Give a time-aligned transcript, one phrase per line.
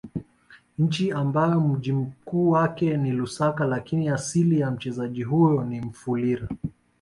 [0.77, 6.47] Nchi ambayo mji mkuu wake ni Lusaka lakini asili ya mchezaji huyo ni Mufulira